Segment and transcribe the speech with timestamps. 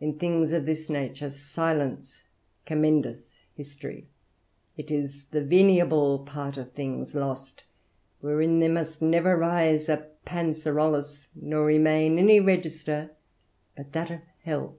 [0.00, 2.22] In things of this nature silence
[2.64, 4.08] commendeth history:
[4.82, 7.64] 'tis the veniable part of things lost;
[8.22, 13.10] wherein there must never rise a Pancirollus, nor remain any register
[13.76, 14.78] but that of hell.